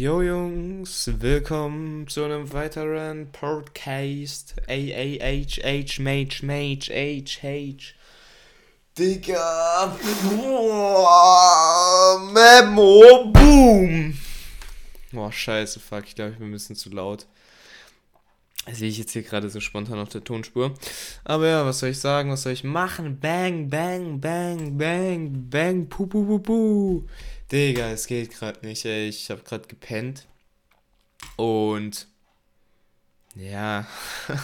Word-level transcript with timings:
Jo 0.00 0.22
Jungs, 0.22 1.10
willkommen 1.18 2.08
zu 2.08 2.24
einem 2.24 2.50
weiteren 2.54 3.30
Podcast. 3.32 4.54
A-A-H-H, 4.66 6.00
Mage, 6.00 6.40
Mage, 6.42 6.88
H-H. 6.88 7.92
Digga. 8.96 9.94
Memo, 12.32 13.26
boom. 13.26 14.18
Boah, 15.12 15.30
scheiße, 15.30 15.78
fuck, 15.78 16.04
ich 16.06 16.14
glaube, 16.14 16.30
ich 16.30 16.38
bin 16.38 16.48
ein 16.48 16.52
bisschen 16.52 16.76
zu 16.76 16.88
laut. 16.88 17.26
Sehe 18.70 18.88
ich 18.88 18.98
jetzt 18.98 19.12
hier 19.12 19.22
gerade 19.22 19.48
so 19.48 19.60
spontan 19.60 19.98
auf 19.98 20.10
der 20.10 20.22
Tonspur. 20.22 20.74
Aber 21.24 21.48
ja, 21.48 21.64
was 21.64 21.78
soll 21.80 21.90
ich 21.90 21.98
sagen, 21.98 22.30
was 22.30 22.42
soll 22.42 22.52
ich 22.52 22.62
machen? 22.62 23.18
Bang, 23.18 23.68
bang, 23.70 24.20
bang, 24.20 24.76
bang, 24.76 25.48
bang, 25.48 25.88
pu, 25.88 26.06
pu, 26.06 26.24
pu, 26.24 26.38
pu. 26.38 27.06
Digga, 27.50 27.90
es 27.90 28.06
geht 28.06 28.30
gerade 28.30 28.64
nicht, 28.66 28.84
ey. 28.84 29.08
Ich 29.08 29.30
habe 29.30 29.42
gerade 29.42 29.66
gepennt. 29.66 30.28
Und 31.36 32.06
ja. 33.34 33.86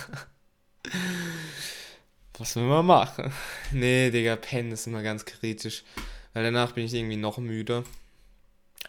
Was 2.38 2.56
will 2.56 2.64
man 2.64 2.86
machen? 2.86 3.32
Nee, 3.72 4.10
Digga, 4.10 4.36
pennen 4.36 4.72
ist 4.72 4.86
immer 4.86 5.02
ganz 5.02 5.24
kritisch. 5.24 5.84
Weil 6.32 6.44
danach 6.44 6.72
bin 6.72 6.84
ich 6.84 6.94
irgendwie 6.94 7.16
noch 7.16 7.38
müde. 7.38 7.84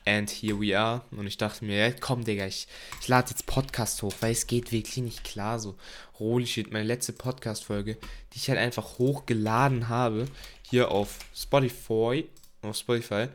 And 0.06 0.30
here 0.30 0.60
we 0.60 0.78
are. 0.78 1.02
Und 1.12 1.28
ich 1.28 1.38
dachte 1.38 1.66
mir, 1.66 1.94
komm, 2.00 2.24
Digga, 2.24 2.46
ich, 2.46 2.68
ich 3.02 3.08
lade 3.08 3.30
jetzt 3.30 3.46
Podcast 3.46 4.02
hoch, 4.02 4.14
weil 4.22 4.32
es 4.32 4.48
geht 4.48 4.72
wirklich 4.72 4.98
nicht 4.98 5.24
klar 5.24 5.60
so. 5.60 5.76
Holy 6.18 6.48
shit, 6.48 6.72
meine 6.72 6.86
letzte 6.86 7.14
Podcast-Folge, 7.14 7.96
die 8.34 8.38
ich 8.38 8.50
halt 8.50 8.60
einfach 8.60 8.98
hochgeladen 9.00 9.90
habe, 9.90 10.28
hier 10.70 10.92
auf 10.92 11.20
Spotify, 11.36 12.28
auf 12.62 12.78
Spotify, 12.78 13.28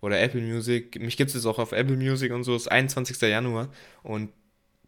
oder 0.00 0.20
Apple 0.20 0.40
Music. 0.40 0.98
Mich 1.00 1.16
gibt 1.16 1.28
es 1.28 1.34
jetzt 1.34 1.46
auch 1.46 1.58
auf 1.58 1.72
Apple 1.72 1.96
Music 1.96 2.32
und 2.32 2.44
so, 2.44 2.56
ist 2.56 2.68
21. 2.70 3.20
Januar. 3.20 3.68
Und, 4.02 4.32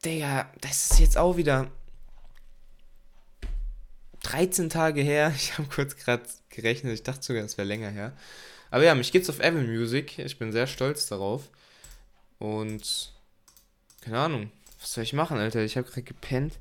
Digga, 0.05 0.51
das 0.61 0.91
ist 0.91 1.01
jetzt 1.01 1.19
auch 1.19 1.37
wieder 1.37 1.71
13 4.23 4.71
Tage 4.71 5.03
her. 5.03 5.33
Ich 5.37 5.59
habe 5.59 5.69
kurz 5.69 5.97
gerade 5.97 6.23
gerechnet, 6.51 6.95
ich 6.95 7.03
dachte 7.03 7.23
sogar, 7.23 7.45
es 7.45 7.59
wäre 7.59 7.69
länger 7.69 7.91
her. 7.91 8.13
Aber 8.71 8.85
ja, 8.85 8.95
mich 8.95 9.13
gibt's 9.13 9.31
auf 9.31 9.41
Apple 9.41 9.63
Music. 9.63 10.19
Ich 10.19 10.39
bin 10.39 10.53
sehr 10.53 10.67
stolz 10.67 11.07
darauf. 11.07 11.49
Und 12.39 13.13
keine 14.01 14.19
Ahnung, 14.19 14.51
was 14.81 14.93
soll 14.93 15.05
ich 15.05 15.13
machen, 15.13 15.39
Alter? 15.39 15.63
Ich 15.63 15.77
habe 15.77 15.89
gerade 15.89 16.03
gepennt. 16.03 16.59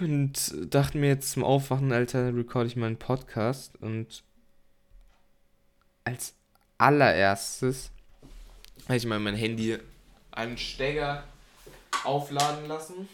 Und 0.00 0.54
dachte 0.74 0.98
mir 0.98 1.08
jetzt 1.08 1.32
zum 1.32 1.44
Aufwachen, 1.44 1.92
Alter, 1.92 2.34
recorde 2.34 2.66
ich 2.66 2.76
meinen 2.76 2.98
Podcast. 2.98 3.72
Und 3.80 4.22
als 6.04 6.34
allererstes 6.78 7.90
habe 8.84 8.96
ich 8.96 9.06
mal 9.06 9.18
mein 9.18 9.34
Handy 9.34 9.78
einen 10.32 10.58
Stecker 10.58 11.24
aufladen 12.04 12.68
lassen, 12.68 13.08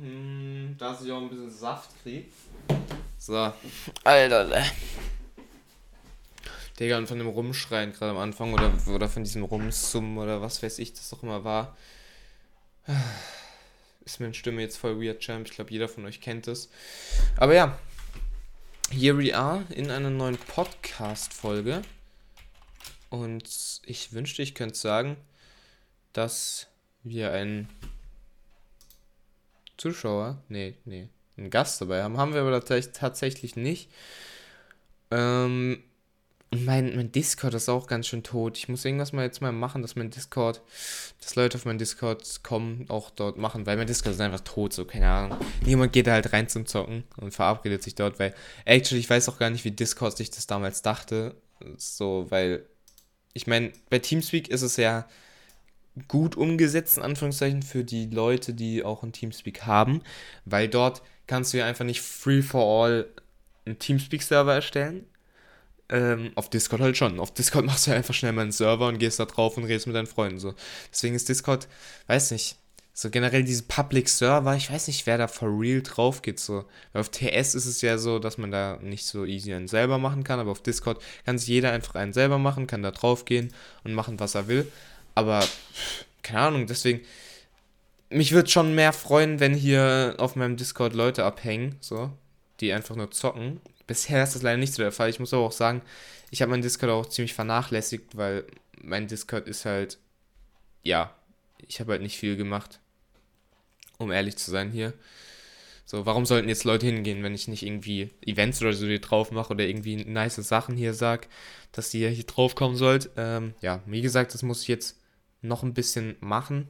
hm, 0.00 0.76
dass 0.78 1.02
ich 1.02 1.10
auch 1.10 1.20
ein 1.20 1.30
bisschen 1.30 1.50
Saft 1.50 1.90
kriege. 2.02 2.26
So, 3.18 3.52
Alter. 4.04 4.62
Digga, 6.78 6.98
und 6.98 7.06
von 7.06 7.18
dem 7.18 7.28
Rumschreien 7.28 7.92
gerade 7.92 8.12
am 8.12 8.18
Anfang 8.18 8.52
oder, 8.52 8.72
oder 8.88 9.08
von 9.08 9.24
diesem 9.24 9.44
Rumsummen 9.44 10.18
oder 10.18 10.42
was 10.42 10.62
weiß 10.62 10.78
ich, 10.78 10.92
das 10.92 11.12
auch 11.12 11.22
immer 11.22 11.42
war, 11.42 11.76
ist 14.04 14.20
meine 14.20 14.34
Stimme 14.34 14.62
jetzt 14.62 14.76
voll 14.76 15.00
weird, 15.02 15.20
Champ. 15.20 15.46
Ich 15.46 15.54
glaube, 15.54 15.70
jeder 15.70 15.88
von 15.88 16.04
euch 16.04 16.20
kennt 16.20 16.48
es. 16.48 16.68
Aber 17.36 17.54
ja, 17.54 17.78
here 18.90 19.18
we 19.18 19.36
are 19.36 19.64
in 19.70 19.90
einer 19.90 20.10
neuen 20.10 20.36
Podcast-Folge. 20.36 21.82
Und 23.10 23.80
ich 23.84 24.12
wünschte, 24.12 24.42
ich 24.42 24.54
könnte 24.54 24.76
sagen, 24.76 25.16
dass 26.12 26.66
wir 27.02 27.32
einen 27.32 27.68
Zuschauer, 29.76 30.42
nee, 30.48 30.74
nee, 30.84 31.08
einen 31.36 31.50
Gast 31.50 31.80
dabei 31.80 32.02
haben. 32.02 32.16
Haben 32.16 32.34
wir 32.34 32.42
aber 32.42 32.64
tatsächlich 32.64 33.56
nicht. 33.56 33.90
Ähm, 35.10 35.82
mein, 36.64 36.94
mein 36.96 37.12
Discord 37.12 37.54
ist 37.54 37.68
auch 37.68 37.86
ganz 37.86 38.06
schön 38.06 38.22
tot. 38.22 38.56
Ich 38.58 38.68
muss 38.68 38.84
irgendwas 38.84 39.12
mal 39.12 39.24
jetzt 39.24 39.40
mal 39.40 39.52
machen, 39.52 39.82
dass 39.82 39.96
mein 39.96 40.10
Discord, 40.10 40.62
dass 41.20 41.34
Leute 41.34 41.58
auf 41.58 41.64
mein 41.64 41.78
Discord 41.78 42.42
kommen, 42.42 42.86
auch 42.88 43.10
dort 43.10 43.38
machen, 43.38 43.66
weil 43.66 43.76
mein 43.76 43.86
Discord 43.86 44.14
ist 44.14 44.20
einfach 44.20 44.40
tot, 44.40 44.72
so, 44.72 44.84
keine 44.84 45.08
Ahnung. 45.08 45.38
Niemand 45.64 45.92
geht 45.92 46.06
da 46.06 46.12
halt 46.12 46.32
rein 46.32 46.48
zum 46.48 46.66
Zocken 46.66 47.04
und 47.16 47.32
verabredet 47.32 47.82
sich 47.82 47.94
dort, 47.94 48.18
weil, 48.18 48.34
actually, 48.64 49.00
ich 49.00 49.10
weiß 49.10 49.28
auch 49.28 49.38
gar 49.38 49.50
nicht, 49.50 49.64
wie 49.64 49.70
Discord 49.70 50.16
sich 50.16 50.30
das 50.30 50.46
damals 50.46 50.82
dachte. 50.82 51.36
So, 51.76 52.26
weil 52.30 52.66
ich 53.32 53.46
meine, 53.46 53.72
bei 53.90 53.98
Teamspeak 53.98 54.48
ist 54.48 54.62
es 54.62 54.76
ja 54.76 55.06
gut 56.08 56.36
umgesetzt, 56.36 56.98
in 56.98 57.02
Anführungszeichen, 57.02 57.62
für 57.62 57.84
die 57.84 58.06
Leute, 58.06 58.54
die 58.54 58.84
auch 58.84 59.02
ein 59.02 59.12
Teamspeak 59.12 59.64
haben, 59.64 60.02
weil 60.44 60.68
dort 60.68 61.02
kannst 61.26 61.52
du 61.52 61.58
ja 61.58 61.66
einfach 61.66 61.84
nicht 61.84 62.02
free 62.02 62.42
for 62.42 62.64
all 62.84 63.06
einen 63.64 63.78
Teamspeak-Server 63.78 64.54
erstellen. 64.54 65.06
Ähm, 65.88 66.32
auf 66.34 66.50
Discord 66.50 66.82
halt 66.82 66.96
schon. 66.96 67.20
Auf 67.20 67.32
Discord 67.32 67.64
machst 67.66 67.86
du 67.86 67.92
einfach 67.92 68.14
schnell 68.14 68.32
mal 68.32 68.42
einen 68.42 68.52
Server 68.52 68.88
und 68.88 68.98
gehst 68.98 69.20
da 69.20 69.24
drauf 69.24 69.56
und 69.56 69.64
redest 69.64 69.86
mit 69.86 69.96
deinen 69.96 70.06
Freunden 70.06 70.38
so. 70.38 70.54
Deswegen 70.92 71.14
ist 71.14 71.28
Discord, 71.28 71.68
weiß 72.08 72.32
nicht, 72.32 72.56
so 72.98 73.10
generell 73.10 73.44
diese 73.44 73.64
Public 73.64 74.08
Server, 74.08 74.56
ich 74.56 74.72
weiß 74.72 74.86
nicht, 74.88 75.06
wer 75.06 75.18
da 75.18 75.28
for 75.28 75.50
real 75.60 75.82
drauf 75.82 76.22
geht. 76.22 76.40
So. 76.40 76.64
Weil 76.92 77.00
auf 77.00 77.10
TS 77.10 77.54
ist 77.54 77.66
es 77.66 77.82
ja 77.82 77.98
so, 77.98 78.18
dass 78.18 78.38
man 78.38 78.50
da 78.50 78.78
nicht 78.80 79.04
so 79.04 79.26
easy 79.26 79.52
einen 79.52 79.68
selber 79.68 79.98
machen 79.98 80.24
kann, 80.24 80.40
aber 80.40 80.50
auf 80.50 80.62
Discord 80.62 81.02
kann 81.26 81.38
sich 81.38 81.48
jeder 81.48 81.72
einfach 81.72 81.94
einen 81.94 82.14
selber 82.14 82.38
machen, 82.38 82.66
kann 82.66 82.82
da 82.82 82.92
drauf 82.92 83.26
gehen 83.26 83.52
und 83.84 83.92
machen, 83.92 84.18
was 84.18 84.34
er 84.34 84.48
will. 84.48 84.72
Aber, 85.14 85.46
keine 86.22 86.40
Ahnung, 86.40 86.66
deswegen, 86.66 87.02
mich 88.08 88.32
würde 88.32 88.48
schon 88.48 88.74
mehr 88.74 88.94
freuen, 88.94 89.40
wenn 89.40 89.52
hier 89.52 90.14
auf 90.16 90.34
meinem 90.34 90.56
Discord 90.56 90.94
Leute 90.94 91.24
abhängen, 91.24 91.76
so, 91.80 92.10
die 92.60 92.72
einfach 92.72 92.96
nur 92.96 93.10
zocken. 93.10 93.60
Bisher 93.86 94.22
ist 94.22 94.34
das 94.34 94.42
leider 94.42 94.58
nicht 94.58 94.74
so 94.74 94.82
der 94.82 94.92
Fall. 94.92 95.10
Ich 95.10 95.20
muss 95.20 95.32
aber 95.32 95.44
auch 95.44 95.52
sagen, 95.52 95.82
ich 96.30 96.42
habe 96.42 96.50
meinen 96.50 96.62
Discord 96.62 96.90
auch 96.90 97.06
ziemlich 97.06 97.34
vernachlässigt, 97.34 98.16
weil 98.16 98.44
mein 98.80 99.06
Discord 99.06 99.46
ist 99.46 99.64
halt, 99.64 99.98
ja, 100.82 101.14
ich 101.68 101.80
habe 101.80 101.92
halt 101.92 102.02
nicht 102.02 102.18
viel 102.18 102.36
gemacht 102.36 102.80
um 103.98 104.10
ehrlich 104.10 104.36
zu 104.36 104.50
sein 104.50 104.70
hier. 104.70 104.92
So, 105.84 106.04
warum 106.04 106.26
sollten 106.26 106.48
jetzt 106.48 106.64
Leute 106.64 106.86
hingehen, 106.86 107.22
wenn 107.22 107.34
ich 107.34 107.46
nicht 107.46 107.62
irgendwie 107.62 108.10
Events 108.24 108.60
oder 108.60 108.72
so 108.72 108.86
hier 108.86 109.00
drauf 109.00 109.30
mache 109.30 109.52
oder 109.52 109.64
irgendwie 109.64 110.04
nice 110.04 110.36
Sachen 110.36 110.76
hier 110.76 110.94
sag, 110.94 111.28
dass 111.70 111.94
ihr 111.94 112.10
hier 112.10 112.24
drauf 112.24 112.56
kommen 112.56 112.76
sollt? 112.76 113.10
Ähm, 113.16 113.54
ja, 113.60 113.82
wie 113.86 114.02
gesagt, 114.02 114.34
das 114.34 114.42
muss 114.42 114.62
ich 114.62 114.68
jetzt 114.68 115.00
noch 115.42 115.62
ein 115.62 115.74
bisschen 115.74 116.16
machen, 116.18 116.68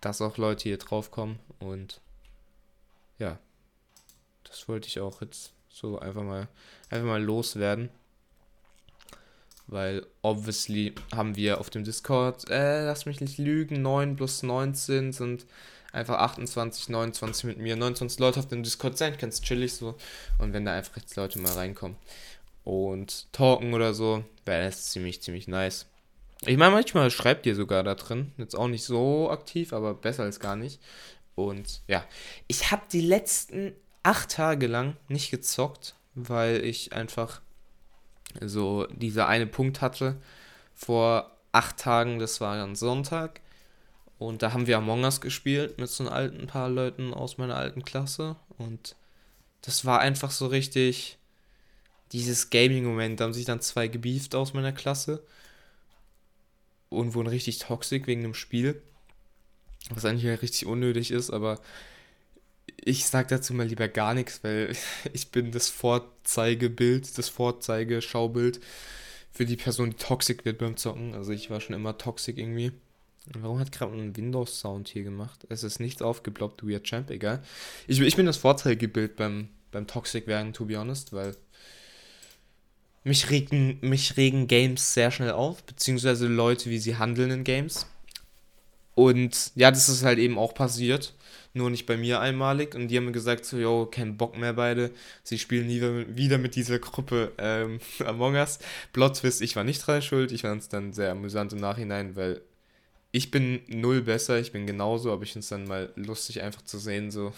dass 0.00 0.22
auch 0.22 0.38
Leute 0.38 0.64
hier 0.64 0.78
drauf 0.78 1.10
kommen 1.10 1.38
und 1.58 2.00
ja, 3.18 3.38
das 4.44 4.68
wollte 4.68 4.88
ich 4.88 5.00
auch 5.00 5.20
jetzt 5.20 5.52
so 5.68 5.98
einfach 5.98 6.22
mal, 6.22 6.48
einfach 6.90 7.06
mal 7.06 7.22
loswerden. 7.22 7.90
Weil 9.66 10.06
obviously 10.22 10.94
haben 11.14 11.36
wir 11.36 11.58
auf 11.58 11.70
dem 11.70 11.84
Discord, 11.84 12.50
äh, 12.50 12.84
lass 12.84 13.06
mich 13.06 13.20
nicht 13.20 13.38
lügen, 13.38 13.80
9 13.80 14.16
plus 14.16 14.42
19 14.42 15.12
sind 15.12 15.46
einfach 15.94 16.18
28, 16.18 16.90
29 16.90 17.44
mit 17.44 17.58
mir, 17.58 17.76
29 17.76 18.18
Leute 18.18 18.40
auf 18.40 18.48
dem 18.48 18.62
Discord 18.62 18.98
sein, 18.98 19.16
ganz 19.16 19.40
chillig 19.40 19.74
so. 19.74 19.94
Und 20.38 20.52
wenn 20.52 20.64
da 20.64 20.74
einfach 20.74 20.96
jetzt 20.96 21.16
Leute 21.16 21.38
mal 21.38 21.52
reinkommen 21.52 21.96
und 22.64 23.32
talken 23.32 23.72
oder 23.72 23.94
so, 23.94 24.24
wäre 24.44 24.66
das 24.66 24.90
ziemlich, 24.90 25.22
ziemlich 25.22 25.48
nice. 25.48 25.86
Ich 26.46 26.58
meine, 26.58 26.74
manchmal 26.74 27.10
schreibt 27.10 27.46
ihr 27.46 27.54
sogar 27.54 27.84
da 27.84 27.94
drin. 27.94 28.32
Jetzt 28.36 28.56
auch 28.56 28.68
nicht 28.68 28.84
so 28.84 29.30
aktiv, 29.30 29.72
aber 29.72 29.94
besser 29.94 30.24
als 30.24 30.40
gar 30.40 30.56
nicht. 30.56 30.80
Und 31.36 31.80
ja, 31.88 32.04
ich 32.48 32.70
habe 32.70 32.82
die 32.92 33.00
letzten 33.00 33.72
acht 34.04 34.30
Tage 34.30 34.68
lang 34.68 34.96
nicht 35.08 35.32
gezockt, 35.32 35.96
weil 36.14 36.64
ich 36.64 36.92
einfach 36.92 37.40
so 38.40 38.86
dieser 38.86 39.26
eine 39.26 39.46
Punkt 39.46 39.80
hatte 39.80 40.20
vor 40.74 41.36
acht 41.52 41.78
Tagen, 41.78 42.18
das 42.18 42.40
war 42.40 42.56
dann 42.56 42.76
Sonntag. 42.76 43.40
Und 44.18 44.42
da 44.42 44.52
haben 44.52 44.66
wir 44.66 44.76
Among 44.76 45.04
Us 45.04 45.20
gespielt 45.20 45.78
mit 45.78 45.88
so 45.88 46.04
einem 46.04 46.12
alten 46.12 46.46
paar 46.46 46.68
Leuten 46.68 47.12
aus 47.12 47.38
meiner 47.38 47.56
alten 47.56 47.84
Klasse. 47.84 48.36
Und 48.58 48.96
das 49.62 49.84
war 49.84 50.00
einfach 50.00 50.30
so 50.30 50.46
richtig 50.46 51.18
dieses 52.12 52.50
Gaming-Moment. 52.50 53.18
Da 53.18 53.24
haben 53.24 53.32
sich 53.32 53.44
dann 53.44 53.60
zwei 53.60 53.88
gebieft 53.88 54.34
aus 54.34 54.54
meiner 54.54 54.72
Klasse 54.72 55.24
und 56.90 57.14
wurden 57.14 57.28
richtig 57.28 57.58
toxisch 57.58 58.06
wegen 58.06 58.22
dem 58.22 58.34
Spiel. 58.34 58.82
Was 59.90 60.04
eigentlich 60.04 60.40
richtig 60.40 60.66
unnötig 60.66 61.10
ist, 61.10 61.30
aber 61.30 61.60
ich 62.84 63.06
sag 63.06 63.28
dazu 63.28 63.54
mal 63.54 63.66
lieber 63.66 63.88
gar 63.88 64.14
nichts, 64.14 64.42
weil 64.42 64.74
ich 65.12 65.30
bin 65.30 65.50
das 65.52 65.68
Vorzeigebild, 65.68 67.16
das 67.18 67.28
Vorzeigeschaubild 67.28 68.60
für 69.32 69.46
die 69.46 69.56
Person, 69.56 69.90
die 69.90 69.96
toxisch 69.96 70.44
wird 70.44 70.58
beim 70.58 70.76
Zocken. 70.76 71.14
Also 71.14 71.32
ich 71.32 71.50
war 71.50 71.60
schon 71.60 71.74
immer 71.74 71.98
toxisch 71.98 72.36
irgendwie. 72.36 72.72
Warum 73.26 73.58
hat 73.58 73.72
gerade 73.72 73.94
ein 73.94 74.16
Windows-Sound 74.16 74.88
hier 74.88 75.02
gemacht? 75.02 75.46
Es 75.48 75.64
ist 75.64 75.80
nichts 75.80 76.02
aufgeploppt, 76.02 76.66
Weird 76.68 76.84
Champ, 76.84 77.10
egal. 77.10 77.42
Ich, 77.86 77.98
ich 78.00 78.16
bin 78.16 78.26
das 78.26 78.36
Vorzeigebild 78.36 79.16
beim, 79.16 79.48
beim 79.72 79.86
Toxic 79.86 80.26
werden, 80.26 80.52
to 80.52 80.66
be 80.66 80.78
honest, 80.78 81.14
weil 81.14 81.34
mich 83.02 83.30
regen, 83.30 83.78
mich 83.80 84.18
regen 84.18 84.46
Games 84.46 84.92
sehr 84.92 85.10
schnell 85.10 85.32
auf, 85.32 85.62
beziehungsweise 85.62 86.26
Leute, 86.26 86.68
wie 86.68 86.78
sie 86.78 86.96
handeln 86.96 87.30
in 87.30 87.44
Games. 87.44 87.86
Und 88.94 89.52
ja, 89.54 89.70
das 89.70 89.88
ist 89.88 90.04
halt 90.04 90.18
eben 90.18 90.38
auch 90.38 90.54
passiert. 90.54 91.14
Nur 91.52 91.70
nicht 91.70 91.86
bei 91.86 91.96
mir 91.96 92.20
einmalig. 92.20 92.74
Und 92.74 92.88
die 92.88 92.96
haben 92.96 93.06
mir 93.06 93.12
gesagt, 93.12 93.44
so, 93.44 93.56
yo, 93.56 93.86
kein 93.86 94.16
Bock 94.16 94.36
mehr 94.36 94.52
beide. 94.52 94.90
Sie 95.22 95.38
spielen 95.38 95.66
nie 95.66 95.80
wieder 96.16 96.38
mit 96.38 96.54
dieser 96.56 96.78
Gruppe 96.78 97.32
ähm, 97.38 97.80
Among 98.04 98.34
Us. 98.34 98.58
Plot 98.92 99.18
Twist, 99.18 99.42
ich 99.42 99.56
war 99.56 99.64
nicht 99.64 99.86
dran 99.86 100.02
schuld. 100.02 100.32
Ich 100.32 100.42
fand 100.42 100.62
es 100.62 100.68
dann 100.68 100.92
sehr 100.92 101.12
amüsant 101.12 101.52
im 101.52 101.60
Nachhinein, 101.60 102.16
weil 102.16 102.40
ich 103.14 103.30
bin 103.30 103.60
null 103.68 104.02
besser, 104.02 104.40
ich 104.40 104.50
bin 104.50 104.66
genauso, 104.66 105.12
aber 105.12 105.22
ich 105.22 105.32
finde 105.32 105.44
es 105.44 105.48
dann 105.48 105.68
mal 105.68 105.92
lustig, 105.94 106.42
einfach 106.42 106.62
zu 106.62 106.78
sehen, 106.78 107.12
so 107.12 107.32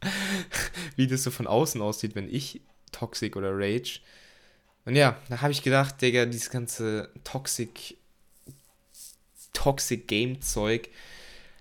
wie 0.96 1.06
das 1.06 1.24
so 1.24 1.30
von 1.30 1.46
außen 1.46 1.82
aussieht, 1.82 2.14
wenn 2.14 2.32
ich 2.32 2.62
Toxic 2.90 3.36
oder 3.36 3.50
Rage. 3.52 4.00
Und 4.86 4.96
ja, 4.96 5.18
da 5.28 5.42
habe 5.42 5.52
ich 5.52 5.62
gedacht, 5.62 6.00
Digga, 6.00 6.24
dieses 6.24 6.48
ganze 6.48 7.10
Toxic, 7.22 7.98
Toxic 9.58 10.06
Game 10.06 10.40
Zeug 10.40 10.88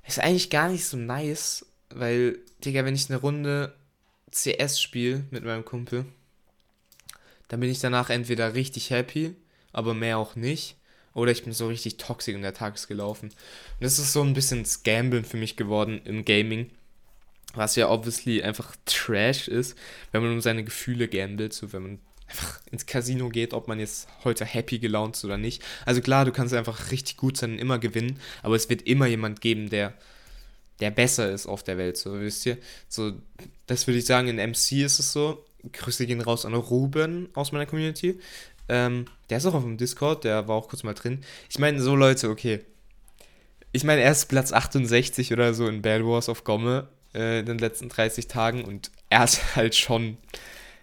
ist 0.07 0.19
eigentlich 0.19 0.51
gar 0.51 0.69
nicht 0.69 0.85
so 0.85 0.97
nice, 0.97 1.65
weil, 1.89 2.37
Digga, 2.63 2.85
wenn 2.85 2.93
ich 2.93 3.09
eine 3.09 3.19
Runde 3.19 3.73
CS 4.31 4.79
spiele 4.79 5.23
mit 5.31 5.43
meinem 5.43 5.65
Kumpel, 5.65 6.05
dann 7.47 7.59
bin 7.59 7.71
ich 7.71 7.79
danach 7.79 8.11
entweder 8.11 8.53
richtig 8.53 8.91
happy, 8.91 9.35
aber 9.73 9.95
mehr 9.95 10.19
auch 10.19 10.35
nicht. 10.35 10.75
Oder 11.15 11.31
ich 11.31 11.43
bin 11.43 11.53
so 11.53 11.69
richtig 11.69 11.97
toxisch 11.97 12.35
und 12.35 12.43
der 12.43 12.53
Tag 12.53 12.75
ist 12.75 12.87
gelaufen. 12.87 13.29
Und 13.29 13.83
das 13.83 13.97
ist 13.97 14.13
so 14.13 14.21
ein 14.21 14.35
bisschen 14.35 14.61
das 14.61 14.83
Gamblen 14.83 15.25
für 15.25 15.37
mich 15.37 15.57
geworden 15.57 15.99
im 16.05 16.23
Gaming. 16.23 16.69
Was 17.55 17.75
ja 17.75 17.89
obviously 17.89 18.43
einfach 18.43 18.75
Trash 18.85 19.47
ist, 19.47 19.75
wenn 20.11 20.21
man 20.21 20.33
um 20.33 20.41
seine 20.41 20.63
Gefühle 20.63 21.07
gambelt, 21.07 21.53
so 21.53 21.73
wenn 21.73 21.81
man 21.81 21.99
einfach 22.29 22.59
ins 22.71 22.85
Casino 22.85 23.29
geht, 23.29 23.53
ob 23.53 23.67
man 23.67 23.79
jetzt 23.79 24.07
heute 24.23 24.45
happy 24.45 24.79
gelaunt 24.79 25.15
ist 25.15 25.25
oder 25.25 25.37
nicht. 25.37 25.63
Also 25.85 26.01
klar, 26.01 26.25
du 26.25 26.31
kannst 26.31 26.53
einfach 26.53 26.91
richtig 26.91 27.17
gut 27.17 27.37
sein 27.37 27.53
und 27.53 27.59
immer 27.59 27.79
gewinnen, 27.79 28.19
aber 28.43 28.55
es 28.55 28.69
wird 28.69 28.81
immer 28.83 29.07
jemand 29.07 29.41
geben, 29.41 29.69
der, 29.69 29.93
der 30.79 30.91
besser 30.91 31.31
ist 31.31 31.47
auf 31.47 31.63
der 31.63 31.77
Welt, 31.77 31.97
so 31.97 32.19
wisst 32.19 32.45
ihr. 32.45 32.57
So, 32.89 33.13
das 33.65 33.87
würde 33.87 33.99
ich 33.99 34.05
sagen, 34.05 34.27
in 34.27 34.37
MC 34.37 34.83
ist 34.83 34.99
es 34.99 35.13
so. 35.13 35.43
Grüße 35.71 36.05
gehen 36.05 36.21
raus 36.21 36.45
an 36.45 36.53
Ruben 36.53 37.29
aus 37.33 37.51
meiner 37.51 37.65
Community. 37.65 38.19
Ähm, 38.69 39.05
der 39.29 39.37
ist 39.37 39.45
auch 39.45 39.53
auf 39.53 39.63
dem 39.63 39.77
Discord, 39.77 40.23
der 40.23 40.47
war 40.47 40.55
auch 40.55 40.67
kurz 40.67 40.83
mal 40.83 40.93
drin. 40.93 41.23
Ich 41.49 41.59
meine, 41.59 41.81
so 41.81 41.95
Leute, 41.95 42.29
okay. 42.29 42.61
Ich 43.71 43.83
meine, 43.83 44.01
er 44.01 44.11
ist 44.11 44.27
Platz 44.27 44.51
68 44.51 45.33
oder 45.33 45.53
so 45.53 45.67
in 45.67 45.81
Bad 45.81 46.03
Wars 46.03 46.29
of 46.29 46.43
Gomme 46.43 46.87
äh, 47.13 47.39
in 47.39 47.45
den 47.45 47.57
letzten 47.57 47.89
30 47.89 48.27
Tagen 48.27 48.63
und 48.63 48.91
er 49.09 49.23
ist 49.23 49.55
halt 49.55 49.75
schon, 49.75 50.17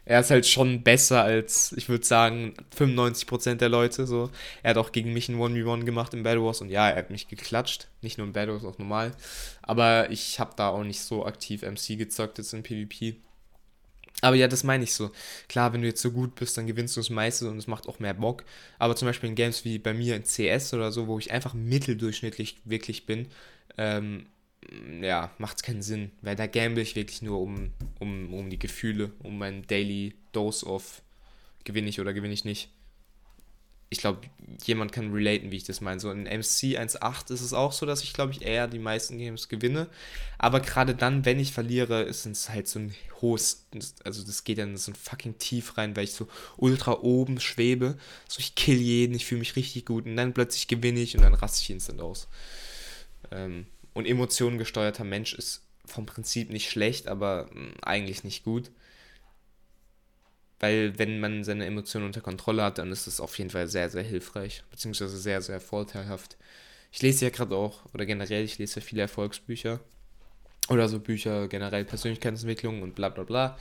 er 0.04 0.20
ist 0.20 0.30
halt 0.30 0.46
schon 0.46 0.82
besser 0.82 1.22
als, 1.22 1.72
ich 1.72 1.88
würde 1.88 2.04
sagen, 2.04 2.54
95% 2.76 3.56
der 3.56 3.68
Leute. 3.68 4.06
So. 4.06 4.30
Er 4.62 4.70
hat 4.70 4.76
auch 4.76 4.92
gegen 4.92 5.12
mich 5.12 5.28
ein 5.28 5.36
1v1 5.36 5.84
gemacht 5.84 6.12
in 6.14 6.22
Bad 6.22 6.38
Wars 6.40 6.60
und 6.60 6.70
ja, 6.70 6.88
er 6.90 6.96
hat 6.96 7.10
mich 7.10 7.28
geklatscht. 7.28 7.88
Nicht 8.02 8.18
nur 8.18 8.26
in 8.26 8.32
Bad 8.32 8.48
Wars, 8.48 8.64
auch 8.64 8.78
normal. 8.78 9.12
Aber 9.62 10.10
ich 10.10 10.38
habe 10.40 10.52
da 10.56 10.68
auch 10.68 10.84
nicht 10.84 11.00
so 11.00 11.24
aktiv 11.24 11.62
MC 11.62 11.98
gezockt 11.98 12.38
jetzt 12.38 12.52
in 12.52 12.62
PvP. 12.62 13.16
Aber 14.20 14.36
ja, 14.36 14.46
das 14.46 14.62
meine 14.62 14.84
ich 14.84 14.94
so. 14.94 15.10
Klar, 15.48 15.72
wenn 15.72 15.82
du 15.82 15.88
jetzt 15.88 16.02
so 16.02 16.10
gut 16.10 16.34
bist, 16.34 16.56
dann 16.56 16.66
gewinnst 16.66 16.96
du 16.96 17.00
das 17.00 17.10
meiste 17.10 17.48
und 17.50 17.58
es 17.58 17.66
macht 17.66 17.88
auch 17.88 17.98
mehr 17.98 18.14
Bock. 18.14 18.44
Aber 18.78 18.96
zum 18.96 19.06
Beispiel 19.06 19.30
in 19.30 19.34
Games 19.34 19.64
wie 19.64 19.78
bei 19.78 19.94
mir 19.94 20.16
in 20.16 20.24
CS 20.24 20.74
oder 20.74 20.92
so, 20.92 21.06
wo 21.08 21.18
ich 21.18 21.32
einfach 21.32 21.54
mitteldurchschnittlich 21.54 22.60
wirklich 22.64 23.06
bin, 23.06 23.28
ähm, 23.76 24.26
ja, 25.00 25.30
macht 25.38 25.56
es 25.56 25.62
keinen 25.62 25.82
Sinn. 25.82 26.10
Weil 26.22 26.36
da 26.36 26.46
gamble 26.46 26.82
ich 26.82 26.96
wirklich 26.96 27.22
nur 27.22 27.40
um, 27.40 27.72
um, 28.00 28.32
um 28.34 28.50
die 28.50 28.58
Gefühle, 28.58 29.12
um 29.22 29.38
meinen 29.38 29.66
Daily 29.66 30.14
Dose 30.32 30.66
of 30.66 31.02
gewinne 31.64 31.88
ich 31.88 32.00
oder 32.00 32.12
gewinne 32.12 32.34
ich 32.34 32.44
nicht 32.44 32.70
ich 33.94 34.00
glaube, 34.00 34.22
jemand 34.64 34.92
kann 34.92 35.12
relaten, 35.12 35.52
wie 35.52 35.56
ich 35.56 35.64
das 35.64 35.80
meine. 35.80 36.00
So 36.00 36.10
in 36.10 36.24
MC 36.24 36.76
1.8 36.76 37.32
ist 37.32 37.42
es 37.42 37.52
auch 37.52 37.72
so, 37.72 37.86
dass 37.86 38.02
ich, 38.02 38.12
glaube 38.12 38.32
ich, 38.32 38.42
eher 38.42 38.66
die 38.66 38.80
meisten 38.80 39.18
Games 39.18 39.48
gewinne. 39.48 39.88
Aber 40.36 40.60
gerade 40.60 40.96
dann, 40.96 41.24
wenn 41.24 41.38
ich 41.38 41.52
verliere, 41.52 42.02
ist 42.02 42.26
es 42.26 42.48
halt 42.48 42.66
so 42.66 42.80
ein 42.80 42.94
hohes, 43.20 43.68
also 44.02 44.24
das 44.24 44.42
geht 44.42 44.58
dann 44.58 44.76
so 44.76 44.90
ein 44.90 44.96
fucking 44.96 45.38
tief 45.38 45.78
rein, 45.78 45.94
weil 45.96 46.04
ich 46.04 46.12
so 46.12 46.26
ultra 46.56 47.00
oben 47.02 47.38
schwebe. 47.38 47.96
So, 48.28 48.40
ich 48.40 48.56
kill 48.56 48.80
jeden, 48.80 49.14
ich 49.14 49.26
fühle 49.26 49.38
mich 49.38 49.54
richtig 49.54 49.86
gut 49.86 50.06
und 50.06 50.16
dann 50.16 50.34
plötzlich 50.34 50.66
gewinne 50.66 51.00
ich 51.00 51.16
und 51.16 51.22
dann 51.22 51.34
raste 51.34 51.62
ich 51.62 51.70
instant 51.70 52.00
aus. 52.00 52.26
Ähm, 53.30 53.66
und 53.94 54.06
emotionengesteuerter 54.06 55.04
Mensch 55.04 55.32
ist 55.34 55.62
vom 55.86 56.06
Prinzip 56.06 56.50
nicht 56.50 56.70
schlecht, 56.70 57.08
aber 57.08 57.48
hm, 57.52 57.74
eigentlich 57.82 58.24
nicht 58.24 58.44
gut 58.44 58.70
weil 60.64 60.98
wenn 60.98 61.20
man 61.20 61.44
seine 61.44 61.66
Emotionen 61.66 62.06
unter 62.06 62.22
Kontrolle 62.22 62.62
hat, 62.62 62.78
dann 62.78 62.90
ist 62.90 63.06
es 63.06 63.20
auf 63.20 63.36
jeden 63.38 63.50
Fall 63.50 63.68
sehr, 63.68 63.90
sehr 63.90 64.02
hilfreich, 64.02 64.64
beziehungsweise 64.70 65.18
sehr, 65.18 65.42
sehr 65.42 65.60
vorteilhaft. 65.60 66.38
Ich 66.90 67.02
lese 67.02 67.26
ja 67.26 67.30
gerade 67.30 67.54
auch, 67.54 67.84
oder 67.92 68.06
generell, 68.06 68.44
ich 68.44 68.56
lese 68.56 68.80
ja 68.80 68.86
viele 68.86 69.02
Erfolgsbücher 69.02 69.80
oder 70.68 70.88
so 70.88 71.00
Bücher 71.00 71.48
generell 71.48 71.84
Persönlichkeitsentwicklung 71.84 72.80
und 72.80 72.94
bla 72.94 73.10
bla 73.10 73.24
bla. 73.24 73.58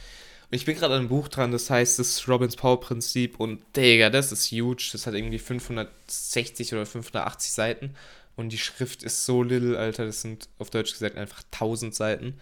Und 0.49 0.55
ich 0.55 0.63
bin 0.63 0.75
gerade 0.75 0.93
an 0.93 1.01
einem 1.01 1.09
Buch 1.09 1.27
dran, 1.27 1.51
das 1.51 1.69
heißt 1.69 1.99
das 1.99 2.25
Robbins 2.29 2.55
Power 2.55 2.79
Prinzip 2.79 3.37
und 3.37 3.61
Digga, 3.75 4.09
das 4.09 4.31
ist 4.31 4.51
huge. 4.51 4.89
Das 4.93 5.05
hat 5.05 5.13
irgendwie 5.13 5.39
560 5.39 6.73
oder 6.73 6.85
580 6.85 7.51
Seiten 7.51 7.95
und 8.35 8.49
die 8.51 8.57
Schrift 8.57 9.03
ist 9.03 9.25
so 9.25 9.43
little, 9.43 9.77
Alter, 9.77 10.05
das 10.05 10.21
sind 10.21 10.49
auf 10.59 10.69
Deutsch 10.69 10.93
gesagt 10.93 11.17
einfach 11.17 11.43
1000 11.51 11.93
Seiten. 11.93 12.39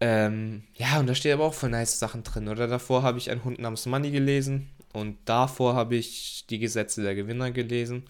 Ähm, 0.00 0.64
ja, 0.74 0.98
und 0.98 1.06
da 1.06 1.14
steht 1.14 1.32
aber 1.34 1.44
auch 1.44 1.54
voll 1.54 1.70
nice 1.70 1.98
Sachen 1.98 2.22
drin. 2.24 2.48
Oder 2.48 2.66
davor 2.66 3.02
habe 3.02 3.18
ich 3.18 3.30
Ein 3.30 3.44
Hund 3.44 3.58
namens 3.58 3.86
Money 3.86 4.10
gelesen. 4.10 4.70
Und 4.92 5.18
davor 5.26 5.74
habe 5.74 5.96
ich 5.96 6.46
Die 6.48 6.58
Gesetze 6.58 7.02
der 7.02 7.14
Gewinner 7.14 7.50
gelesen. 7.50 8.04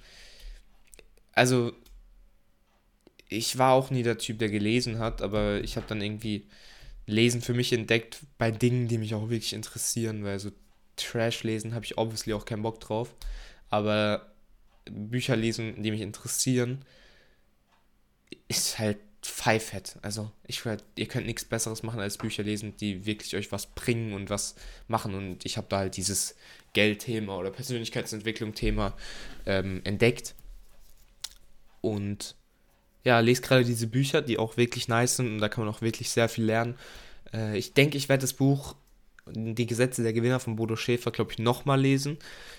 Also, 1.32 1.72
ich 3.28 3.58
war 3.58 3.72
auch 3.74 3.90
nie 3.90 4.02
der 4.02 4.18
Typ, 4.18 4.38
der 4.38 4.48
gelesen 4.50 4.98
hat, 4.98 5.22
aber 5.22 5.62
ich 5.62 5.76
habe 5.76 5.86
dann 5.88 6.00
irgendwie 6.02 6.46
Lesen 7.06 7.42
für 7.42 7.54
mich 7.54 7.72
entdeckt 7.72 8.20
bei 8.38 8.50
Dingen, 8.50 8.88
die 8.88 8.98
mich 8.98 9.14
auch 9.14 9.30
wirklich 9.30 9.52
interessieren, 9.52 10.24
weil 10.24 10.38
so 10.40 10.50
Trash 10.96 11.44
lesen 11.44 11.74
habe 11.74 11.84
ich 11.84 11.98
obviously 11.98 12.34
auch 12.34 12.44
keinen 12.44 12.62
Bock 12.62 12.80
drauf. 12.80 13.14
Aber 13.70 14.29
Bücher 14.90 15.36
lesen, 15.36 15.82
die 15.82 15.90
mich 15.90 16.00
interessieren, 16.00 16.84
ist 18.48 18.78
halt 18.78 18.98
Pfeifett. 19.22 19.96
Also, 20.02 20.30
ich 20.46 20.62
ihr 20.96 21.06
könnt 21.06 21.26
nichts 21.26 21.44
Besseres 21.44 21.82
machen 21.82 22.00
als 22.00 22.16
Bücher 22.16 22.42
lesen, 22.42 22.76
die 22.76 23.04
wirklich 23.04 23.36
euch 23.36 23.52
was 23.52 23.66
bringen 23.66 24.14
und 24.14 24.30
was 24.30 24.54
machen. 24.88 25.14
Und 25.14 25.44
ich 25.44 25.56
habe 25.56 25.66
da 25.68 25.78
halt 25.78 25.96
dieses 25.96 26.36
Geldthema 26.72 27.36
oder 27.36 27.50
Persönlichkeitsentwicklung-Thema 27.50 28.96
ähm, 29.46 29.82
entdeckt. 29.84 30.34
Und 31.82 32.34
ja, 33.04 33.20
lese 33.20 33.42
gerade 33.42 33.64
diese 33.64 33.86
Bücher, 33.86 34.22
die 34.22 34.38
auch 34.38 34.56
wirklich 34.56 34.88
nice 34.88 35.16
sind 35.16 35.28
und 35.28 35.38
da 35.38 35.48
kann 35.48 35.64
man 35.64 35.74
auch 35.74 35.82
wirklich 35.82 36.10
sehr 36.10 36.28
viel 36.28 36.44
lernen. 36.44 36.76
Äh, 37.32 37.58
ich 37.58 37.74
denke, 37.74 37.96
ich 37.96 38.08
werde 38.08 38.22
das 38.22 38.34
Buch 38.34 38.74
Die 39.26 39.66
Gesetze 39.66 40.02
der 40.02 40.12
Gewinner 40.12 40.40
von 40.40 40.56
Bodo 40.56 40.76
Schäfer, 40.76 41.10
glaube 41.10 41.32
ich, 41.32 41.38
nochmal 41.38 41.80
lesen. 41.80 42.18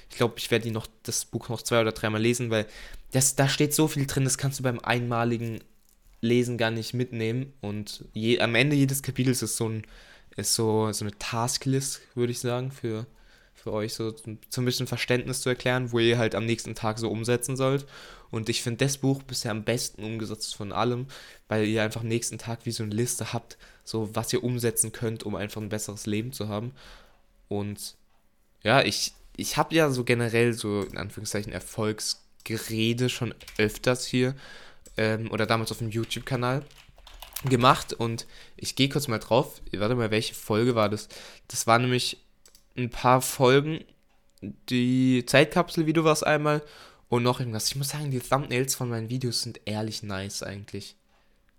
Ich 0.10 0.18
glaube, 0.18 0.36
ich 0.38 0.52
werde 0.52 0.72
noch, 0.72 0.88
das 1.04 1.26
Buch 1.26 1.50
noch 1.50 1.62
zwei 1.62 1.82
oder 1.82 1.92
dreimal 1.92 2.22
lesen, 2.22 2.50
weil 2.50 2.66
das, 3.12 3.36
da 3.36 3.48
steht 3.48 3.74
so 3.74 3.88
viel 3.88 4.06
drin, 4.06 4.24
das 4.24 4.38
kannst 4.38 4.60
du 4.60 4.64
beim 4.64 4.80
einmaligen 4.80 5.60
Lesen 6.22 6.58
gar 6.58 6.72
nicht 6.72 6.94
mitnehmen. 6.94 7.54
Und 7.62 8.06
je, 8.14 8.40
am 8.40 8.56
Ende 8.56 8.76
jedes 8.76 9.02
Kapitels 9.02 9.42
ist 9.42 9.58
so, 9.58 9.70
ein, 9.70 9.84
ist 10.38 10.54
so, 10.54 10.92
so 10.92 11.06
eine 11.06 11.18
Tasklist, 11.18 12.02
würde 12.16 12.32
ich 12.32 12.40
sagen, 12.40 12.72
für, 12.72 13.06
für 13.62 13.74
euch 13.74 13.94
so, 13.94 14.16
so 14.16 14.62
ein 14.62 14.66
bisschen 14.66 14.88
Verständnis 14.88 15.42
zu 15.42 15.50
erklären, 15.50 15.92
wo 15.92 16.00
ihr 16.00 16.18
halt 16.18 16.34
am 16.34 16.46
nächsten 16.46 16.74
Tag 16.74 16.98
so 16.98 17.10
umsetzen 17.10 17.56
sollt. 17.56 17.86
Und 18.32 18.50
ich 18.50 18.64
finde 18.64 18.86
das 18.86 18.98
Buch 18.98 19.22
bisher 19.24 19.52
am 19.52 19.64
besten 19.64 20.04
umgesetzt 20.04 20.56
von 20.56 20.72
allem, 20.72 21.08
weil 21.48 21.66
ihr 21.66 21.84
einfach 21.84 22.02
nächsten 22.02 22.38
Tag 22.38 22.66
wie 22.66 22.72
so 22.72 22.84
eine 22.84 22.96
Liste 22.96 23.34
habt, 23.34 23.58
so 23.84 24.16
was 24.16 24.34
ihr 24.34 24.44
umsetzen 24.44 24.92
könnt, 24.92 25.24
um 25.24 25.36
einfach 25.36 25.62
ein 25.62 25.70
besseres 25.70 26.08
Leben 26.08 26.34
zu 26.34 26.48
haben. 26.48 26.72
Und 27.50 27.96
ja, 28.64 28.82
ich, 28.82 29.14
ich 29.38 29.58
habe 29.58 29.76
ja 29.76 29.92
so 29.92 30.04
generell 30.04 30.54
so 30.54 30.82
in 30.82 30.98
Anführungszeichen 30.98 31.54
Erfolgsgerede 31.54 33.10
schon 33.10 33.36
öfters 33.58 34.06
hier 34.06 34.36
ähm, 34.98 35.30
oder 35.30 35.46
damals 35.46 35.72
auf 35.72 35.80
dem 35.80 35.90
YouTube-Kanal 35.90 36.66
gemacht 37.46 37.94
und 37.94 38.26
ich 38.56 38.76
gehe 38.76 38.90
kurz 38.90 39.08
mal 39.08 39.20
drauf. 39.20 39.62
Warte 39.72 39.96
mal, 39.96 40.12
welche 40.12 40.34
Folge 40.34 40.74
war 40.74 40.90
das? 40.90 41.10
Das 41.48 41.68
war 41.68 41.78
nämlich 41.78 42.18
ein 42.78 42.90
paar 42.90 43.22
Folgen. 43.22 43.84
Die 44.70 45.24
Zeitkapsel-Video 45.26 46.04
war 46.04 46.14
es 46.14 46.24
einmal 46.24 46.64
und 47.10 47.24
noch 47.24 47.40
irgendwas. 47.40 47.70
Ich 47.70 47.76
muss 47.76 47.90
sagen, 47.90 48.12
die 48.12 48.20
Thumbnails 48.20 48.76
von 48.76 48.90
meinen 48.90 49.10
Videos 49.10 49.42
sind 49.42 49.62
ehrlich 49.66 50.04
nice 50.04 50.44
eigentlich. 50.44 50.96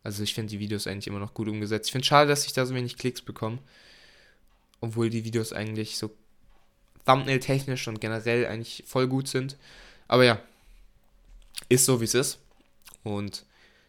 Also 0.03 0.23
ich 0.23 0.35
finde 0.35 0.51
die 0.51 0.59
Videos 0.59 0.87
eigentlich 0.87 1.07
immer 1.07 1.21
noch 1.21 1.35
gut 1.35 1.49
umgesetzt. 1.49 1.87
Ich 1.89 1.93
finde 1.93 2.07
schade, 2.07 2.29
dass 2.29 2.47
ich 2.47 2.53
da 2.53 2.67
so 2.67 2.75
wenig 2.75 2.97
Klicks 2.97 3.23
bekomme. 3.23 3.59
Obwohl 4.81 5.11
die 5.11 5.25
Videos 5.25 5.53
eigentlich 5.53 5.97
so 5.97 6.11
Thumbnail-technisch 7.07 7.87
und 7.87 8.01
generell 8.01 8.47
eigentlich 8.47 8.83
voll 8.87 9.07
gut 9.07 9.29
sind. 9.29 9.57
Aber 10.09 10.25
ja, 10.25 10.41
ist 11.69 11.85
so 11.85 12.01
wie 12.01 12.05
es 12.05 12.15
ist. 12.15 12.39
Und 13.05 13.45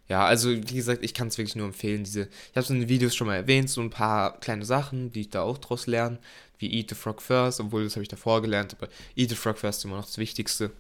ja, 0.10 0.25
also 0.25 0.50
wie 0.50 0.75
gesagt, 0.75 1.03
ich 1.03 1.13
kann 1.13 1.29
es 1.29 1.38
wirklich 1.38 1.55
nur 1.55 1.67
empfehlen. 1.67 2.03
Diese, 2.03 2.24
ich 2.24 2.55
habe 2.55 2.62
es 2.62 2.69
in 2.69 2.81
den 2.81 2.89
Videos 2.89 3.15
schon 3.15 3.27
mal 3.27 3.36
erwähnt, 3.36 3.69
so 3.69 3.81
ein 3.81 3.89
paar 3.89 4.39
kleine 4.39 4.65
Sachen, 4.65 5.12
die 5.12 5.22
ich 5.22 5.29
da 5.29 5.41
auch 5.43 5.57
draus 5.57 5.88
lerne, 5.88 6.19
wie 6.60 6.74
Eat 6.74 6.89
the 6.89 6.95
Frog 6.95 7.22
First, 7.22 7.60
obwohl 7.60 7.83
das 7.83 7.95
habe 7.95 8.03
ich 8.03 8.10
davor 8.10 8.41
gelernt, 8.41 8.75
aber 8.77 8.89
Eat 9.15 9.29
the 9.29 9.36
Frog 9.36 9.57
First 9.57 9.79
ist 9.79 9.86
immer 9.86 9.98
noch 9.98 10.05
das 10.05 10.17
Wichtigste. 10.17 10.72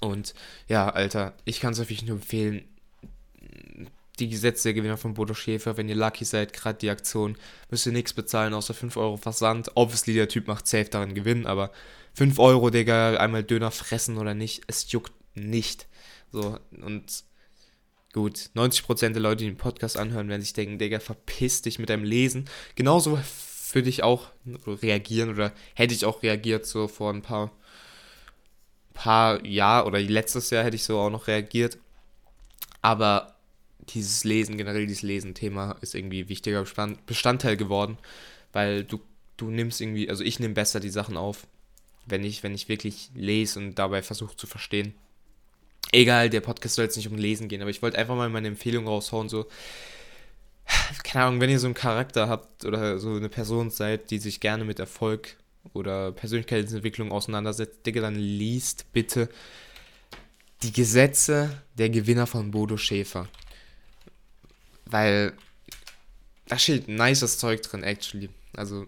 Und 0.00 0.34
ja, 0.68 0.88
Alter, 0.88 1.34
ich 1.44 1.60
kann 1.60 1.72
es 1.72 1.78
wirklich 1.78 2.04
nur 2.04 2.16
empfehlen. 2.16 2.64
Die 4.18 4.28
Gesetze 4.28 4.64
der 4.64 4.74
Gewinner 4.74 4.96
von 4.96 5.14
Bodo 5.14 5.34
Schäfer, 5.34 5.76
wenn 5.76 5.88
ihr 5.88 5.96
lucky 5.96 6.24
seid, 6.24 6.52
gerade 6.52 6.78
die 6.78 6.90
Aktion, 6.90 7.36
müsst 7.70 7.86
ihr 7.86 7.92
nichts 7.92 8.12
bezahlen 8.12 8.54
außer 8.54 8.74
5 8.74 8.96
Euro 8.96 9.16
Versand. 9.16 9.72
Obviously, 9.74 10.14
der 10.14 10.28
Typ 10.28 10.46
macht 10.46 10.66
safe 10.66 10.84
daran 10.84 11.14
Gewinn, 11.14 11.46
aber 11.46 11.70
5 12.14 12.38
Euro, 12.38 12.70
Digga, 12.70 13.16
einmal 13.16 13.42
Döner 13.42 13.70
fressen 13.70 14.18
oder 14.18 14.34
nicht, 14.34 14.62
es 14.66 14.90
juckt 14.92 15.12
nicht. 15.34 15.86
So, 16.30 16.58
und 16.80 17.24
gut, 18.14 18.50
90% 18.54 19.10
der 19.10 19.20
Leute, 19.20 19.44
die 19.44 19.50
den 19.50 19.58
Podcast 19.58 19.98
anhören, 19.98 20.28
werden 20.28 20.40
sich 20.40 20.52
denken, 20.54 20.78
Digga, 20.78 21.00
verpiss 21.00 21.62
dich 21.62 21.78
mit 21.78 21.90
deinem 21.90 22.04
Lesen. 22.04 22.46
Genauso 22.76 23.18
würde 23.72 23.88
ich 23.88 24.04
auch 24.04 24.28
reagieren 24.66 25.30
oder 25.30 25.52
hätte 25.74 25.92
ich 25.92 26.06
auch 26.06 26.22
reagiert 26.22 26.64
so 26.64 26.86
vor 26.86 27.12
ein 27.12 27.22
paar, 27.22 27.50
paar 28.94 29.44
Jahr 29.44 29.86
oder 29.86 30.00
letztes 30.00 30.50
Jahr 30.50 30.64
hätte 30.64 30.76
ich 30.76 30.84
so 30.84 30.98
auch 30.98 31.10
noch 31.10 31.26
reagiert. 31.26 31.76
Aber 32.82 33.34
dieses 33.80 34.22
Lesen, 34.22 34.56
generell 34.56 34.86
dieses 34.86 35.02
Lesen-Thema 35.02 35.76
ist 35.80 35.96
irgendwie 35.96 36.28
wichtiger 36.28 36.64
Bestandteil 37.06 37.56
geworden, 37.56 37.98
weil 38.52 38.84
du, 38.84 39.00
du 39.36 39.50
nimmst 39.50 39.80
irgendwie, 39.80 40.08
also 40.08 40.22
ich 40.22 40.38
nehme 40.38 40.54
besser 40.54 40.78
die 40.78 40.88
Sachen 40.88 41.16
auf, 41.16 41.48
wenn 42.06 42.22
ich, 42.22 42.44
wenn 42.44 42.54
ich 42.54 42.68
wirklich 42.68 43.10
lese 43.16 43.58
und 43.58 43.74
dabei 43.74 44.02
versuche 44.02 44.36
zu 44.36 44.46
verstehen. 44.46 44.94
Egal, 45.92 46.30
der 46.30 46.40
Podcast 46.40 46.74
soll 46.74 46.84
jetzt 46.84 46.96
nicht 46.96 47.08
um 47.08 47.16
Lesen 47.16 47.48
gehen, 47.48 47.60
aber 47.60 47.70
ich 47.70 47.82
wollte 47.82 47.98
einfach 47.98 48.16
mal 48.16 48.28
meine 48.28 48.48
Empfehlung 48.48 48.86
raushauen, 48.86 49.28
so, 49.28 49.46
keine 51.04 51.26
Ahnung, 51.26 51.40
wenn 51.40 51.50
ihr 51.50 51.60
so 51.60 51.66
einen 51.66 51.74
Charakter 51.74 52.28
habt 52.28 52.64
oder 52.64 52.98
so 52.98 53.14
eine 53.14 53.28
Person 53.28 53.70
seid, 53.70 54.10
die 54.10 54.18
sich 54.18 54.40
gerne 54.40 54.64
mit 54.64 54.78
Erfolg 54.78 55.36
oder 55.72 56.12
Persönlichkeitsentwicklung 56.12 57.12
auseinandersetzt, 57.12 57.86
Digga, 57.86 58.00
dann 58.00 58.16
liest 58.16 58.92
bitte 58.92 59.28
die 60.62 60.72
Gesetze 60.72 61.62
der 61.74 61.90
Gewinner 61.90 62.26
von 62.26 62.50
Bodo 62.50 62.76
Schäfer. 62.76 63.28
Weil 64.86 65.32
da 66.46 66.58
steht 66.58 66.88
nices 66.88 67.38
Zeug 67.38 67.62
drin, 67.62 67.82
actually. 67.82 68.30
Also, 68.56 68.86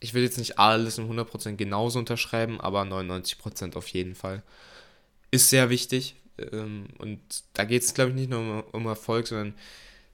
ich 0.00 0.14
will 0.14 0.22
jetzt 0.22 0.38
nicht 0.38 0.58
alles 0.58 0.98
um 0.98 1.10
100% 1.10 1.56
genauso 1.56 1.98
unterschreiben, 1.98 2.60
aber 2.60 2.82
99% 2.82 3.76
auf 3.76 3.88
jeden 3.88 4.14
Fall. 4.14 4.42
Ist 5.30 5.50
sehr 5.50 5.70
wichtig. 5.70 6.16
Ähm, 6.38 6.88
und 6.98 7.20
da 7.54 7.64
geht 7.64 7.82
es, 7.82 7.94
glaube 7.94 8.10
ich, 8.10 8.16
nicht 8.16 8.30
nur 8.30 8.40
um, 8.40 8.64
um 8.72 8.86
Erfolg, 8.86 9.26
sondern 9.26 9.54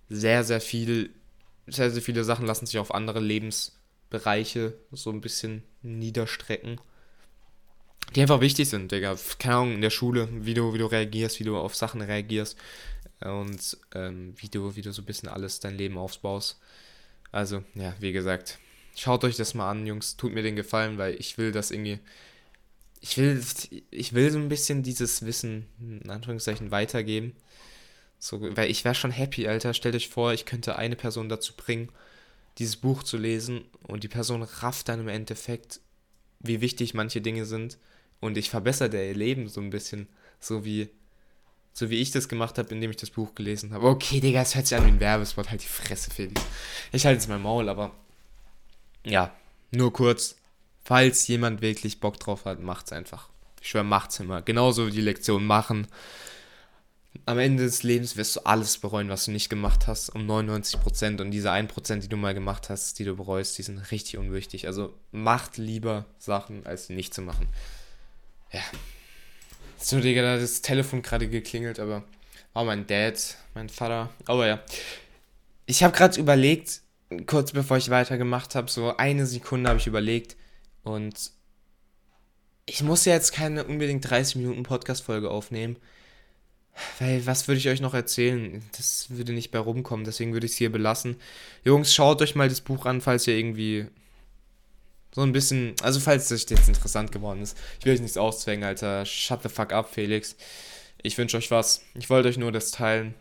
sehr, 0.09 0.45
sehr 0.45 0.61
viel, 0.61 1.11
sehr, 1.67 1.91
sehr 1.91 2.02
viele 2.02 2.25
Sachen 2.25 2.47
lassen 2.47 2.67
sich 2.67 2.79
auf 2.79 2.95
andere 2.95 3.21
Lebensbereiche 3.21 4.75
so 4.93 5.11
ein 5.11 5.21
bisschen 5.21 5.62
niederstrecken. 5.83 6.81
Die 8.14 8.21
einfach 8.21 8.41
wichtig 8.41 8.69
sind, 8.69 8.93
Digga. 8.93 9.17
Keine 9.38 9.57
Ahnung, 9.57 9.75
in 9.75 9.81
der 9.81 9.91
Schule, 9.91 10.29
wie 10.33 10.55
du, 10.55 10.75
wie 10.75 10.79
du 10.79 10.87
reagierst, 10.87 11.41
wie 11.41 11.45
du 11.45 11.57
auf 11.57 11.75
Sachen 11.75 12.02
reagierst 12.02 12.59
und 13.21 13.79
ähm, 13.95 14.35
wie, 14.37 14.49
du, 14.49 14.76
wie 14.76 14.83
du 14.83 14.93
so 14.93 15.02
ein 15.02 15.07
bisschen 15.07 15.29
alles 15.29 15.61
dein 15.61 15.76
Leben 15.76 15.97
aufbaust. 15.97 16.59
Also, 17.31 17.64
ja, 17.75 17.95
wie 18.00 18.12
gesagt, 18.12 18.59
schaut 18.97 19.25
euch 19.25 19.37
das 19.37 19.55
mal 19.55 19.71
an, 19.71 19.87
Jungs. 19.87 20.17
Tut 20.17 20.35
mir 20.35 20.43
den 20.43 20.57
Gefallen, 20.57 20.99
weil 20.99 21.14
ich 21.14 21.38
will 21.38 21.52
das 21.52 21.71
irgendwie. 21.71 21.99
Ich 23.02 23.18
will, 23.18 23.42
ich 23.90 24.14
will 24.14 24.30
so 24.30 24.38
ein 24.38 24.49
bisschen 24.49 24.82
dieses 24.82 25.26
Wissen, 25.26 25.66
in 25.78 26.09
Anführungszeichen, 26.09 26.71
weitergeben. 26.71 27.35
So, 28.18 28.40
weil 28.56 28.71
ich 28.71 28.85
wäre 28.85 28.94
schon 28.94 29.11
happy, 29.11 29.47
Alter. 29.49 29.75
Stellt 29.75 29.97
euch 29.97 30.09
vor, 30.09 30.32
ich 30.32 30.47
könnte 30.47 30.76
eine 30.76 30.97
Person 30.97 31.28
dazu 31.28 31.52
bringen, 31.54 31.90
dieses 32.59 32.76
Buch 32.76 33.02
zu 33.02 33.18
lesen 33.18 33.64
und 33.82 34.04
die 34.04 34.09
Person 34.09 34.42
rafft 34.42 34.88
dann 34.88 35.00
im 35.00 35.09
Endeffekt, 35.09 35.80
wie 36.38 36.61
wichtig 36.61 36.94
manche 36.94 37.21
Dinge 37.21 37.44
sind 37.44 37.76
und 38.21 38.38
ich 38.38 38.50
verbessere 38.50 39.09
ihr 39.09 39.14
Leben 39.14 39.49
so 39.49 39.61
ein 39.61 39.71
bisschen, 39.71 40.06
so 40.38 40.64
wie 40.64 40.88
so 41.73 41.90
wie 41.90 42.00
ich 42.00 42.11
das 42.11 42.28
gemacht 42.28 42.59
habe, 42.59 42.75
indem 42.75 42.90
ich 42.90 42.99
das 42.99 43.11
Buch 43.11 43.35
gelesen 43.35 43.73
habe. 43.73 43.87
Okay, 43.87 44.21
Digga, 44.21 44.42
es 44.42 44.54
hört 44.54 44.66
sich 44.66 44.76
an 44.76 44.85
wie 44.85 44.90
ein 44.90 45.00
Werbespot, 45.00 45.50
halt 45.50 45.62
die 45.62 45.68
Fresse, 45.68 46.11
Felix. 46.11 46.40
Ich 46.92 47.06
halte 47.06 47.18
jetzt 47.18 47.28
mein 47.28 47.42
Maul, 47.42 47.68
aber 47.68 47.92
ja, 49.04 49.35
nur 49.71 49.92
kurz. 49.92 50.37
Falls 50.85 51.27
jemand 51.29 51.61
wirklich 51.61 52.01
Bock 52.01 52.19
drauf 52.19 52.45
hat, 52.45 52.61
macht's 52.61 52.93
einfach. 52.93 53.29
Ich 53.61 53.71
schwöre, 53.71 53.85
macht's 53.85 54.19
immer. 54.21 54.43
Genauso 54.43 54.87
wie 54.87 54.91
die 54.91 55.01
Lektion 55.01 55.47
machen. 55.47 55.87
Am 57.27 57.39
Ende 57.39 57.65
des 57.65 57.83
Lebens 57.83 58.17
wirst 58.17 58.37
du 58.37 58.41
alles 58.41 58.79
bereuen, 58.79 59.09
was 59.09 59.27
du 59.27 59.31
nicht 59.31 59.49
gemacht 59.49 59.87
hast, 59.87 60.09
um 60.11 60.29
99%. 60.29 61.21
Und 61.21 61.31
diese 61.31 61.53
1%, 61.53 61.99
die 61.99 62.09
du 62.09 62.17
mal 62.17 62.35
gemacht 62.35 62.71
hast, 62.71 62.99
die 62.99 63.05
du 63.05 63.15
bereust, 63.15 63.59
die 63.59 63.62
sind 63.62 63.79
richtig 63.91 64.19
unwichtig. 64.19 64.67
Also 64.67 64.95
macht 65.12 65.57
lieber 65.59 66.07
Sachen, 66.19 66.67
als 66.67 66.87
sie 66.87 66.95
nicht 66.95 67.15
zu 67.15 67.23
machen. 67.23 67.47
Ja, 68.51 68.62
so, 69.83 69.99
Digga, 69.99 70.23
da 70.23 70.35
hat 70.35 70.41
das 70.41 70.62
Telefon 70.62 71.03
gerade 71.03 71.29
geklingelt, 71.29 71.81
aber 71.81 72.05
war 72.53 72.62
oh, 72.62 72.67
mein 72.67 72.87
Dad, 72.87 73.37
mein 73.55 73.69
Vater. 73.69 74.11
Aber 74.27 74.47
ja. 74.47 74.62
Ich 75.67 75.83
habe 75.83 75.97
gerade 75.97 76.21
überlegt, 76.21 76.83
kurz 77.27 77.51
bevor 77.51 77.79
ich 77.79 77.91
weitergemacht 77.91 78.55
habe, 78.55 78.71
so 78.71 78.97
eine 78.97 79.27
Sekunde 79.27 79.69
habe 79.69 79.81
ich 79.81 79.89
überlegt 79.89 80.37
und 80.83 81.33
ich 82.67 82.83
muss 82.83 83.05
ja 83.05 83.15
jetzt 83.15 83.33
keine 83.33 83.65
unbedingt 83.65 84.09
30 84.09 84.37
Minuten 84.37 84.62
Podcast-Folge 84.62 85.31
aufnehmen. 85.31 85.77
Weil, 86.99 87.27
was 87.27 87.49
würde 87.49 87.59
ich 87.59 87.69
euch 87.69 87.81
noch 87.81 87.93
erzählen? 87.93 88.62
Das 88.77 89.07
würde 89.11 89.33
nicht 89.33 89.51
bei 89.51 89.59
rumkommen, 89.59 90.07
deswegen 90.07 90.33
würde 90.33 90.47
ich 90.47 90.53
es 90.53 90.59
hier 90.59 90.73
belassen. 90.73 91.17
Jungs, 91.65 91.93
schaut 91.93 92.23
euch 92.23 92.35
mal 92.35 92.49
das 92.49 92.62
Buch 92.62 92.87
an, 92.87 93.01
falls 93.01 93.27
ihr 93.27 93.37
irgendwie 93.37 93.87
so 95.15 95.21
ein 95.21 95.33
bisschen, 95.33 95.75
also 95.83 96.01
falls 96.01 96.31
es 96.31 96.49
jetzt 96.49 96.69
interessant 96.69 97.12
geworden 97.12 97.43
ist. 97.43 97.59
Ich 97.79 97.85
will 97.85 97.93
euch 97.93 98.01
nichts 98.01 98.17
auszwängen, 98.17 98.65
Alter. 98.65 99.05
Shut 99.05 99.43
the 99.43 99.51
fuck 99.51 99.73
up, 99.73 99.93
Felix. 99.93 100.37
Ich 101.03 101.19
wünsche 101.19 101.37
euch 101.37 101.51
was. 101.51 101.83
Ich 101.95 102.09
wollte 102.09 102.29
euch 102.29 102.39
nur 102.39 102.53
das 102.53 102.71
teilen. 102.71 103.15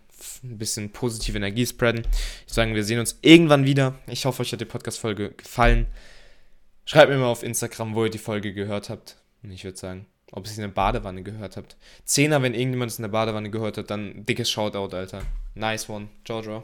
Ein 0.43 0.57
bisschen 0.57 0.91
positive 0.91 1.35
Energie 1.35 1.65
spreaden. 1.65 2.07
Ich 2.47 2.53
sage, 2.53 2.73
wir 2.73 2.83
sehen 2.85 2.99
uns 2.99 3.17
irgendwann 3.21 3.65
wieder. 3.65 3.99
Ich 4.07 4.25
hoffe, 4.25 4.43
euch 4.43 4.53
hat 4.53 4.61
die 4.61 4.65
Podcast-Folge 4.65 5.31
gefallen. 5.31 5.87
Schreibt 6.91 7.09
mir 7.09 7.17
mal 7.17 7.27
auf 7.27 7.41
Instagram, 7.41 7.95
wo 7.95 8.03
ihr 8.03 8.09
die 8.09 8.17
Folge 8.17 8.53
gehört 8.53 8.89
habt. 8.89 9.15
Und 9.43 9.51
ich 9.51 9.63
würde 9.63 9.77
sagen, 9.77 10.07
ob 10.33 10.45
ihr 10.45 10.51
es 10.51 10.57
in 10.57 10.63
der 10.63 10.67
Badewanne 10.67 11.23
gehört 11.23 11.55
habt. 11.55 11.77
Zehner, 12.03 12.41
wenn 12.41 12.53
irgendjemand 12.53 12.91
es 12.91 12.99
in 12.99 13.03
der 13.03 13.09
Badewanne 13.09 13.49
gehört 13.49 13.77
hat, 13.77 13.89
dann 13.89 14.25
dickes 14.25 14.51
Shoutout, 14.51 14.93
Alter. 14.93 15.21
Nice 15.55 15.89
one. 15.89 16.09
Ciao, 16.25 16.41
ciao. 16.41 16.63